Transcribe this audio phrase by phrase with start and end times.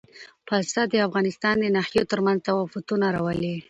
[0.47, 3.55] پسه د افغانستان د ناحیو ترمنځ تفاوتونه راولي.